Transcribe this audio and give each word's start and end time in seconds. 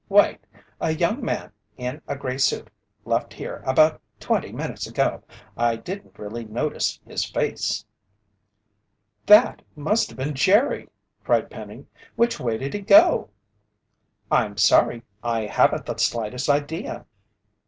"Wait! 0.09 0.39
A 0.79 0.89
young 0.95 1.23
man 1.23 1.51
in 1.77 2.01
a 2.07 2.15
gray 2.15 2.35
suit 2.39 2.71
left 3.05 3.33
here 3.35 3.61
about 3.67 4.01
twenty 4.19 4.51
minutes 4.51 4.87
ago. 4.87 5.21
I 5.55 5.75
didn't 5.75 6.17
really 6.17 6.43
notice 6.43 6.99
his 7.05 7.23
face." 7.23 7.85
"That 9.27 9.61
must 9.75 10.09
have 10.09 10.17
been 10.17 10.33
Jerry!" 10.33 10.89
cried 11.23 11.51
Penny. 11.51 11.85
"Which 12.15 12.39
way 12.39 12.57
did 12.57 12.73
he 12.73 12.79
go?" 12.81 13.29
"I'm 14.31 14.57
sorry, 14.57 15.03
I 15.21 15.41
haven't 15.41 15.85
the 15.85 15.95
slightest 15.97 16.49
idea." 16.49 17.05